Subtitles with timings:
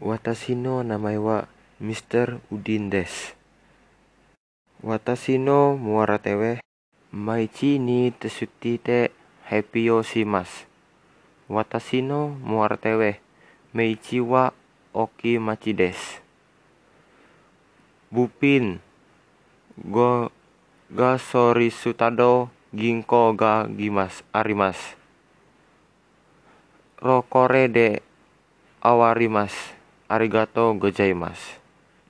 [0.00, 1.48] 私の名前は
[1.80, 2.40] Mr.
[2.52, 3.36] Udin です。
[4.82, 6.58] 私のモアラテウェ、
[7.12, 9.12] 毎日にてすってて
[9.44, 10.66] ハッピーをします。
[11.48, 13.18] 私のモアラテウェ、
[13.72, 14.52] 毎日は
[14.92, 16.22] 大きい町です。
[18.12, 18.80] Bupin,
[19.88, 20.30] go
[20.94, 24.76] ga sori sutado ginko ga gimas arimas.
[27.00, 28.02] Rokore de
[28.82, 29.75] awarimas.
[30.09, 31.66] ありがとうございます。